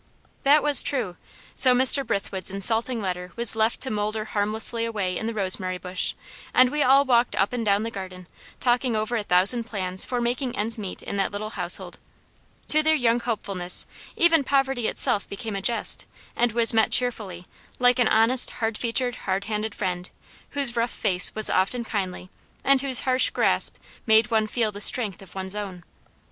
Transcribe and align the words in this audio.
That 0.41 0.63
was 0.63 0.81
true. 0.81 1.15
So 1.53 1.75
Mr. 1.75 2.03
Brithwood's 2.03 2.49
insulting 2.49 3.03
letter 3.03 3.33
was 3.35 3.55
left 3.55 3.79
to 3.81 3.91
moulder 3.91 4.25
harmlessly 4.25 4.83
away 4.83 5.15
in 5.15 5.27
the 5.27 5.33
rosemary 5.35 5.77
bush, 5.77 6.15
and 6.55 6.71
we 6.71 6.81
all 6.81 7.05
walked 7.05 7.35
up 7.35 7.53
and 7.53 7.63
down 7.63 7.83
the 7.83 7.91
garden, 7.91 8.25
talking 8.59 8.95
over 8.95 9.15
a 9.15 9.21
thousand 9.21 9.65
plans 9.65 10.03
for 10.03 10.19
making 10.19 10.57
ends 10.57 10.79
meet 10.79 11.03
in 11.03 11.17
that 11.17 11.31
little 11.31 11.51
household. 11.51 11.99
To 12.69 12.81
their 12.81 12.95
young 12.95 13.19
hopefulness 13.19 13.85
even 14.17 14.43
poverty 14.43 14.87
itself 14.87 15.29
became 15.29 15.55
a 15.55 15.61
jest; 15.61 16.07
and 16.35 16.51
was 16.51 16.73
met 16.73 16.91
cheerfully, 16.91 17.45
like 17.77 17.99
an 17.99 18.07
honest, 18.07 18.49
hard 18.49 18.79
featured, 18.79 19.15
hard 19.27 19.43
handed 19.43 19.75
friend, 19.75 20.09
whose 20.57 20.75
rough 20.75 20.89
face 20.91 21.35
was 21.35 21.47
often 21.47 21.83
kindly, 21.83 22.31
and 22.63 22.81
whose 22.81 23.01
harsh 23.01 23.29
grasp 23.29 23.77
made 24.07 24.31
one 24.31 24.47
feel 24.47 24.71
the 24.71 24.81
strength 24.81 25.21
of 25.21 25.35
one's 25.35 25.53
own. 25.55 25.83